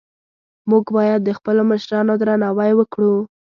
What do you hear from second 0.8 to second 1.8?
باید د خپلو